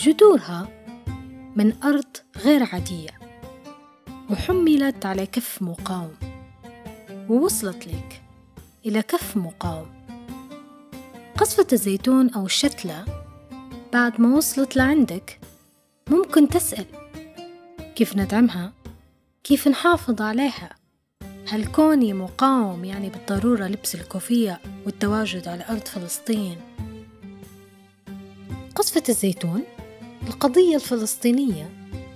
[0.00, 0.68] جذورها
[1.56, 3.10] من أرض غير عادية
[4.30, 6.14] وحملت على كف مقاوم
[7.28, 8.22] ووصلت لك
[8.86, 9.86] إلى كف مقاوم
[11.38, 13.04] قصفة الزيتون أو الشتلة
[13.92, 15.40] بعد ما وصلت لعندك
[16.10, 16.86] ممكن تسأل
[17.96, 18.72] كيف ندعمها؟
[19.44, 20.74] كيف نحافظ عليها؟
[21.48, 26.56] هل كوني مقاوم يعني بالضرورة لبس الكوفية والتواجد على أرض فلسطين؟
[28.74, 29.64] قصفة الزيتون
[30.22, 31.70] القضية الفلسطينية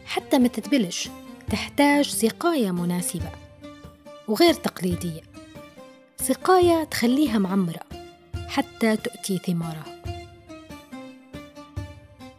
[0.07, 1.09] حتى ما تتبلش
[1.51, 3.33] تحتاج سقاية مناسبة
[4.29, 5.23] وغير تقليدية.
[6.17, 7.81] سقاية تخليها معمرة
[8.49, 10.03] حتى تؤتي ثمارها.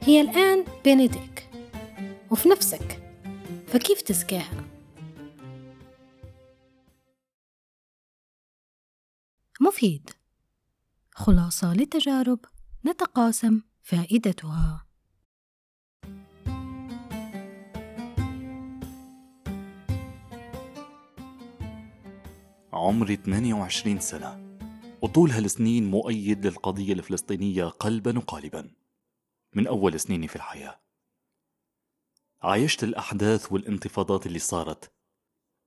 [0.01, 1.49] هي الآن بين يديك
[2.31, 3.01] وفي نفسك
[3.67, 4.63] فكيف تسقيها؟
[9.61, 10.09] مفيد.
[11.11, 12.39] خلاصة لتجارب
[12.85, 14.84] نتقاسم فائدتها.
[22.75, 24.57] عمري 28 سنة.
[25.01, 28.71] وطول هالسنين مؤيد للقضية الفلسطينية قلبا وقالبا.
[29.53, 30.79] من أول سنيني في الحياة.
[32.43, 34.91] عايشت الأحداث والانتفاضات اللي صارت.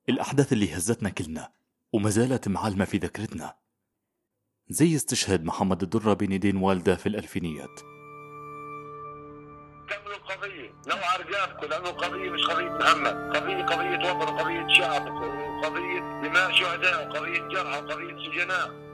[0.09, 1.51] الأحداث اللي هزتنا كلنا
[1.93, 3.55] وما زالت معلمة في ذاكرتنا.
[4.69, 7.98] زي استشهاد محمد الدرة بين يدين والده في الألفينيات.
[10.43, 16.51] القضية نوع رقابكم لأنه القضية مش قضية محمد قضية قضية وطن وقضية شعب وقضية دماء
[16.51, 18.89] شهداء وقضية جرحى وقضية سجناء.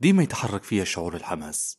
[0.00, 1.78] ديما يتحرك فيها شعور الحماس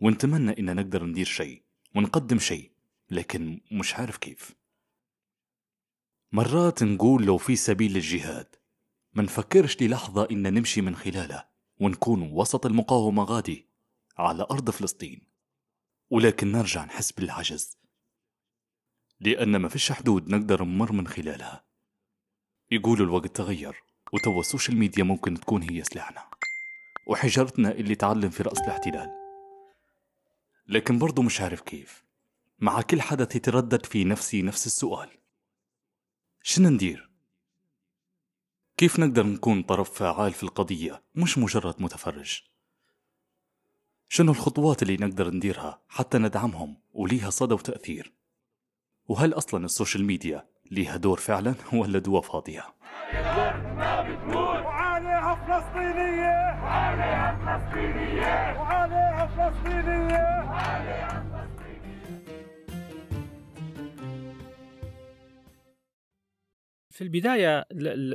[0.00, 1.62] ونتمنى إن نقدر ندير شيء
[1.94, 2.70] ونقدم شيء
[3.10, 4.54] لكن مش عارف كيف.
[6.32, 8.56] مرات نقول لو في سبيل للجهاد
[9.12, 11.44] ما نفكرش للحظة إن نمشي من خلاله
[11.80, 13.75] ونكون وسط المقاومة غادي.
[14.18, 15.26] على أرض فلسطين.
[16.10, 17.78] ولكن نرجع نحس بالعجز.
[19.20, 21.64] لأن ما فيش حدود نقدر نمر من خلالها.
[22.70, 23.82] يقولوا الوقت تغير
[24.12, 26.30] وتوا ال social media ممكن تكون هي سلاحنا.
[27.08, 29.10] وحجرتنا اللي تعلم في رأس الاحتلال.
[30.66, 32.04] لكن برضو مش عارف كيف.
[32.58, 35.10] مع كل حدث يتردد في نفسي نفس السؤال.
[36.42, 37.10] شنو ندير؟
[38.76, 42.42] كيف نقدر نكون طرف فعال في القضية مش مجرد متفرج؟
[44.08, 48.12] شنو الخطوات اللي نقدر نديرها حتى ندعمهم وليها صدى وتأثير؟
[49.08, 52.64] وهل أصلا ال social media ليها دور فعلا ولا دوا فاضية؟
[54.34, 60.26] وعليها فلسطينية وعليها فلسطينية وعليها فلسطينية
[66.90, 67.64] في البداية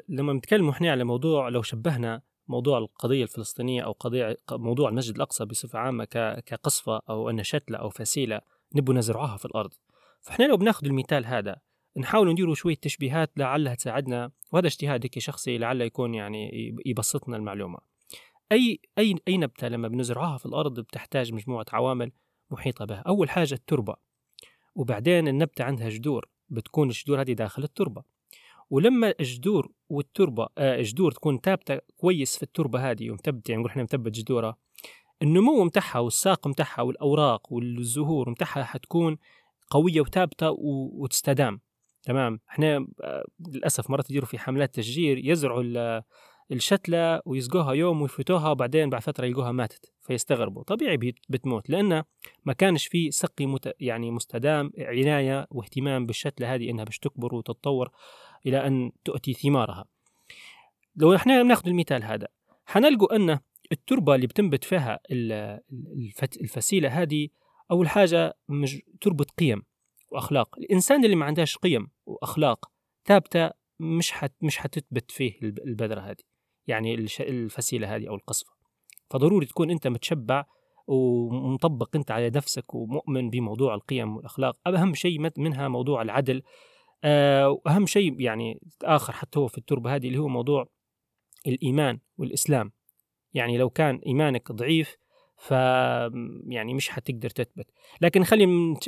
[0.09, 5.45] لما نتكلم إحنا على موضوع لو شبهنا موضوع القضية الفلسطينية أو قضية موضوع المسجد الأقصى
[5.45, 6.05] بصفة عامة
[6.45, 8.41] كقصفة أو أن شتلة أو فسيلة
[8.75, 9.73] نبو نزرعوها في الأرض.
[10.21, 11.55] فإحنا لو بناخذ المثال هذا
[11.97, 17.77] نحاول نديروا شوية تشبيهات لعلها تساعدنا وهذا اجتهاد شخصي لعل يكون يعني يب- يبسطنا المعلومة.
[18.51, 22.11] أي أي أي نبتة لما بنزرعوها في الأرض؟ بتحتاج مجموعة عوامل
[22.51, 23.03] محيطة بها.
[23.07, 23.95] أول حاجة التربة
[24.75, 28.03] وبعدين النبتة عندها جذور بتكون الجذور هذه داخل التربة.
[28.71, 33.83] ولما الجذور والتربة آه الجذور تكون ثابتة كويس في التربة هذه ومثبتة يعني نقول إحنا
[33.83, 34.57] مثبت جذورها
[35.21, 39.17] النمو متاعها والساق متاعها والأوراق والزهور متاعها حتكون
[39.69, 41.61] قوية وثابتة و- وتستدام.
[42.03, 46.03] تمام؟ إحنا آه، للأسف مرات يديروا في حملات تشجير يزرعوا ال-
[46.51, 50.63] الشتلة ويسقوها يوم ويفوتوها وبعدين بعد فترة يلقوها ماتت فيستغربوا.
[50.63, 52.03] طبيعي بت- بتموت لأن
[52.45, 53.73] ما كانش في سقي مت...
[53.79, 57.89] يعني مستدام عناية واهتمام بالشتلة هذه إنها باش تكبر وتتطور.
[58.45, 59.85] إلى أن تؤتي ثمارها
[60.95, 62.27] لو إحنا بناخذ المثال هذا
[62.65, 63.39] حنلقوا أن
[63.71, 64.99] التربة اللي بتنبت فيها
[66.41, 67.27] الفسيلة هذه
[67.71, 68.37] أول حاجة.
[69.01, 69.61] تربط قيم
[70.11, 72.71] وأخلاق الإنسان اللي ما عندهاش قيم وأخلاق
[73.05, 74.33] ثابتة مش حت...
[74.41, 76.23] مش حتثبت فيه الب- البذرة هذه
[76.67, 76.95] يعني.
[77.19, 78.51] الفسيلة هذه أو القصفة
[79.09, 80.45] فضروري تكون أنت متشبع
[80.87, 86.41] ومطبق أنت على نفسك ومؤمن بموضوع القيم والأخلاق أهم شيء منها موضوع العدل
[87.03, 90.67] آه، وأهم شيء يعني آخر حتى هو في التربة هذه اللي هو موضوع
[91.47, 92.71] الإيمان والإسلام.
[93.33, 94.97] يعني لو كان إيمانك ضعيف
[95.37, 95.51] ف
[96.47, 97.67] يعني مش حتقدر تثبت.
[98.01, 98.23] لكن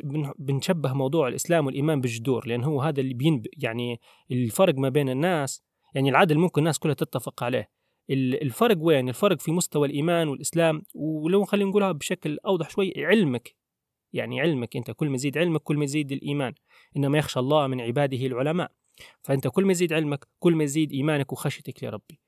[0.04, 4.00] بن- بنشبه موضوع الإسلام والإيمان بالجذور لأن هو هذا اللي بينب يعني
[4.31, 5.63] الفرق ما بين الناس
[5.95, 7.69] يعني العدل ممكن الناس كلها تتفق عليه.
[8.10, 13.56] ال- الفرق وين؟ الفرق في مستوى الإيمان والإسلام ولو خلينا نقولها بشكل أوضح شوي علمك.
[14.13, 16.54] يعني علمك أنت كل ما يزيد علمك كل ما يزيد الإيمان.
[16.98, 18.71] إنما يخشى الله من عباده العلماء.
[19.21, 22.19] فأنت كل ما يزيد علمك كل ما يزيد إيمانك وخشيتك لربي.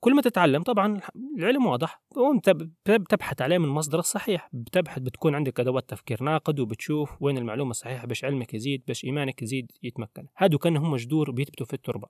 [0.00, 1.00] كل ما تتعلم طبعا
[1.38, 2.02] العلم واضح.
[2.16, 2.50] وأنت
[2.86, 8.06] بتبحث عليه من المصدر الصحيح بتبحث بتكون عندك أدوات تفكير ناقد وبتشوف وين المعلومة الصحيحة
[8.06, 10.26] باش علمك يزيد باش إيمانك يزيد يتمكن.
[10.36, 12.08] هادو كانوا هم جذور بيثبتوا في التربة.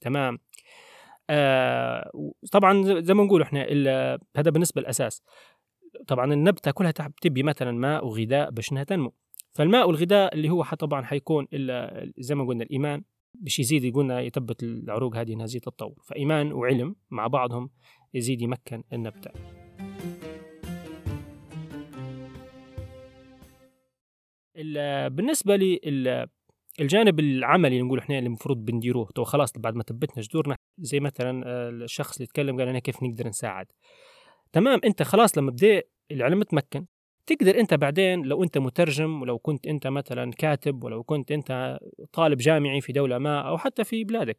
[0.00, 0.38] تمام؟
[1.30, 2.10] آه
[2.52, 3.66] طبعا زي ما نقول إحنا
[4.36, 5.22] هذا بالنسبة للأساس.
[6.06, 6.90] طبعا النبتة كلها
[7.20, 9.12] تبي مثلا ماء وغذاء باش إنها تنمو.
[9.50, 11.46] فالماء والغذاء اللي هو طبعا حيكون
[12.18, 13.02] زي ما قلنا الإيمان
[13.34, 17.70] باش يزيد يقولنا يثبت العروق هذه إنها تزيد تتطور فإيمان وعلم مع بعضهم
[18.14, 19.30] يزيد يمكن النبتة.
[25.08, 30.56] بالنسبة للجانب العملي اللي نقول إحنا اللي المفروض بنديروه تو خلاص بعد ما ثبتنا جذورنا
[30.78, 33.66] زي مثلا الشخص اللي تكلم قال أنا كيف نقدر نساعد؟
[34.52, 36.86] تمام؟ انت خلاص لما بدا العلم تمكن
[37.26, 41.78] تقدر انت بعدين لو انت مترجم ولو كنت انت مثلا كاتب ولو كنت انت
[42.12, 44.38] طالب جامعي في دولة ما أو حتى في بلادك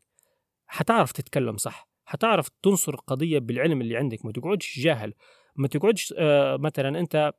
[0.68, 1.90] حتعرف تتكلم صح.
[2.06, 4.26] حتعرف تنصر القضية بالعلم اللي عندك.
[4.26, 5.14] ما تقعدش جاهل.
[5.56, 7.34] ما تقعدش آه مثلا انت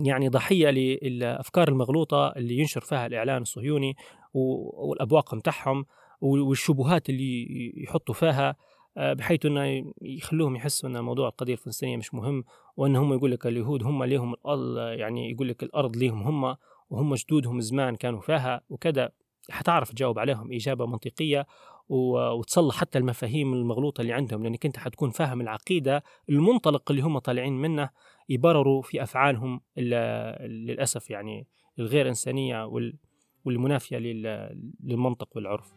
[0.00, 3.96] يعني ضحية للأفكار المغلوطة اللي ينشر فيها الإعلان الصهيوني
[4.34, 5.86] والأبواق متاعهم
[6.20, 8.56] والشبهات اللي يحطوا فيها.
[8.96, 12.44] بحيث إنه يخلوهم يحسوا إن موضوع القضية الفلسطينية مش مهم
[12.76, 14.34] وإن هم يقول لك اليهود هم ليهم
[14.98, 16.56] يعني يقول لك الأرض ليهم هم
[16.90, 19.10] وهم جدودهم زمان كانوا فيها وكذا
[19.50, 21.46] حتعرف تجاوب عليهم إجابة منطقية
[21.88, 27.52] وتصلح حتى المفاهيم المغلوطة اللي عندهم لأنك أنت حتكون فاهم العقيدة المنطلق اللي هم طالعين
[27.52, 27.90] منه
[28.28, 31.46] يبرروا في أفعالهم للأسف يعني
[31.78, 32.64] الغير إنسانية
[33.44, 33.98] والمنافية
[34.80, 35.72] للمنطق والعرف.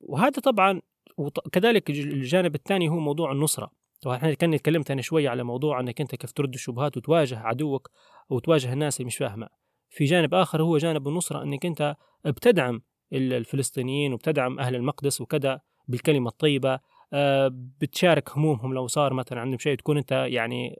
[0.00, 0.80] وهذا طبعا
[1.16, 3.70] وكذلك الجانب الثاني هو موضوع النصرة.
[4.00, 7.90] طبعا كان تكلمت أنا شوية على موضوع إنك أنت كيف ترد الشبهات وتواجه عدوك
[8.30, 9.48] وتواجه الناس اللي مش فاهمة.
[9.88, 12.82] في جانب آخر هو جانب النصرة إنك أنت بتدعم
[13.12, 16.80] الفلسطينيين وبتدعم أهل المقدس وكذا بالكلمة الطيبة.
[17.12, 20.76] آه بتشارك همومهم لو صار مثلا عندهم شيء تكون أنت يعني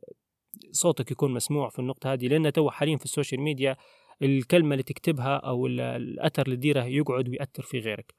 [0.71, 2.29] صوتك يكون مسموع في النقطة هذه.
[2.29, 3.77] لأن تو حاليا في ال social media
[4.23, 8.15] الكلمة اللي تكتبها أو الأثر اللي تديره يقعد ويأثر في غيرك.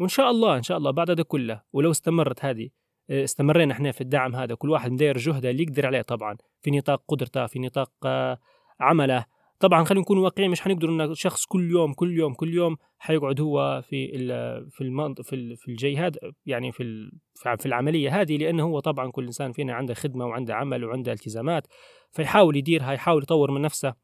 [0.00, 2.68] وإن شاء الله إن شاء الله بعد هذا كله ولو استمرت هذه
[3.10, 6.70] آه، استمرينا إحنا في الدعم هذا كل واحد مدير جهده اللي يقدر عليه طبعا في
[6.70, 8.38] نطاق قدرته في نطاق آه،
[8.80, 9.24] عمله.
[9.58, 13.40] طبعا خلينا نكون واقعيين مش حنقدر إن شخص كل يوم كل يوم كل يوم حيقعد
[13.40, 14.08] هو في
[14.70, 19.52] في المنط في في الجيهاد يعني في في العملية هذه لأنه هو طبعا كل إنسان
[19.52, 21.66] فينا عنده خدمة وعنده عمل وعنده التزامات
[22.12, 23.94] فيحاول يديرها يحاول يطور من نفسه.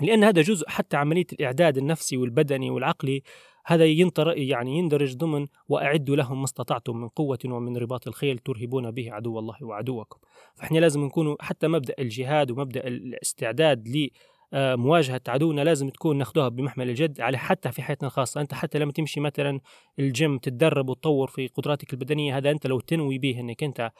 [0.00, 3.22] لأن هذا جزء حتى عملية الإعداد النفسي والبدني والعقلي
[3.70, 8.90] هذا ينطر يعني يندرج ضمن وأعدوا لهم ما استطعتم من قوة ومن رباط الخيل ترهبون
[8.90, 10.18] به عدو الله وعدوكم.
[10.54, 13.88] فإحنا لازم نكون حتى مبدأ الجهاد ومبدأ الاستعداد
[14.52, 18.40] لمواجهة عدونا لازم تكون ناخذها بمحمل الجد على حتى في حياتنا الخاصة.
[18.40, 19.60] أنت حتى لما تمشي مثلا
[19.98, 23.92] الجيم تتدرب وتطور في قدراتك البدنية هذا أنت لو تنوي به أنك أنت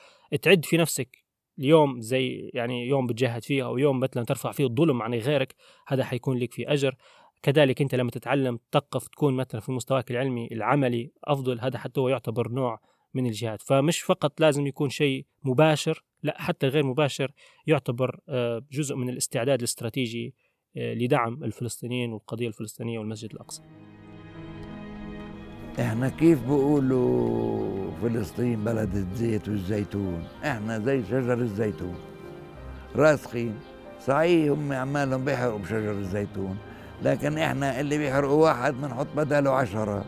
[0.42, 5.02] تعد في نفسك اليوم زي يعني يوم بتجاهد فيه أو يوم مثلا ترفع فيه الظلم
[5.02, 5.54] عن غيرك
[5.88, 6.96] هذا حيكون لك في أجر.
[7.42, 12.08] كذلك أنت لما تتعلم تثقف تكون مثلا في مستواك العلمي العملي أفضل هذا حتى هو
[12.08, 12.80] يعتبر نوع
[13.14, 13.62] من الجهاد.
[13.62, 17.32] فمش فقط لازم يكون شيء مباشر لا حتى غير مباشر
[17.66, 20.34] يعتبر آه، جزء من الاستعداد الاستراتيجي
[20.76, 23.62] آه، لدعم الفلسطينيين والقضية الفلسطينية والمسجد الأقصى.
[25.80, 31.94] إحنا كيف بيقولوا فلسطين بلد الزيت والزيتون؟ إحنا زي شجر الزيتون.
[32.96, 33.60] راسخين.
[34.00, 36.58] صحيح هم عمالهم بيحرقوا بشجر الزيتون.
[37.02, 40.04] لكن إحنا اللي بيحرقوا واحد بنحط بداله عشرة.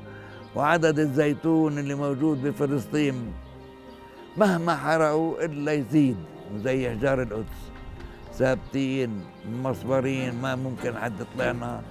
[0.56, 3.32] وعدد الزيتون اللي موجود بفلسطين
[4.36, 6.16] مهما حرقوا إلا يزيد
[6.56, 7.62] زي أشجار القدس.
[8.34, 9.24] ثابتين
[9.62, 11.82] مصبرين ما ممكن حد طلعنا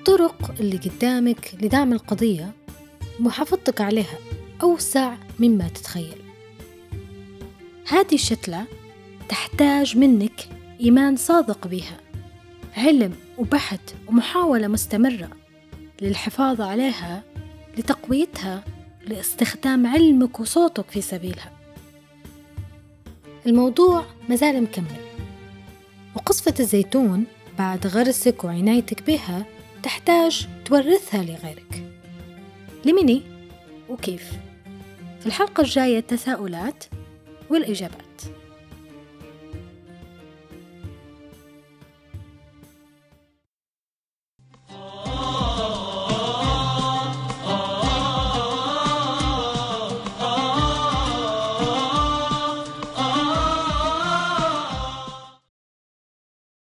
[0.00, 2.52] الطرق اللي قدامك لدعم القضية
[3.18, 4.18] محافظتك عليها
[4.62, 6.22] أوسع مما تتخيل.
[7.88, 8.64] هذه الشتلة
[9.28, 10.48] تحتاج منك
[10.80, 12.00] إيمان صادق بها
[12.76, 15.30] علم وبحث ومحاولة مستمرة
[16.02, 17.22] للحفاظ عليها
[17.78, 18.64] لتقويتها
[19.06, 21.52] لاستخدام علمك وصوتك في سبيلها.
[23.46, 25.00] الموضوع مازال مكمل
[26.16, 27.24] وقصفة الزيتون
[27.58, 31.84] بعد غرسك وعنايتك بها تحتاج تورثها لغيرك.
[32.84, 33.22] لمني
[33.88, 34.32] وكيف؟
[35.20, 36.84] في الحلقة الجاية التساؤلات
[37.50, 38.39] والإجابات.